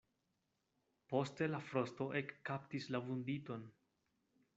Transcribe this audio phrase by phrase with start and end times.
[1.11, 3.69] Poste la frosto ekkaptis la vunditon.